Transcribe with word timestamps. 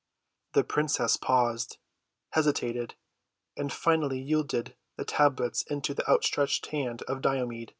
The 0.53 0.63
princess 0.63 1.15
paused, 1.15 1.77
hesitated, 2.31 2.95
and 3.55 3.71
finally 3.71 4.19
yielded 4.19 4.75
the 4.97 5.05
tablets 5.05 5.61
into 5.61 5.93
the 5.93 6.07
outstretched 6.09 6.65
hand 6.65 7.03
of 7.03 7.21
Diomed. 7.21 7.69